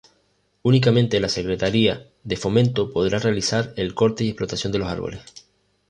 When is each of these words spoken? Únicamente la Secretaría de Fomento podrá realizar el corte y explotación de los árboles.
Únicamente 0.63 1.19
la 1.19 1.29
Secretaría 1.29 2.07
de 2.23 2.35
Fomento 2.35 2.91
podrá 2.91 3.19
realizar 3.19 3.71
el 3.77 3.93
corte 3.93 4.23
y 4.23 4.29
explotación 4.29 4.71
de 4.73 4.79
los 4.79 4.87
árboles. 4.87 5.21